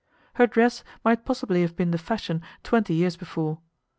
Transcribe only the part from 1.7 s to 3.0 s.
been the fashion twenty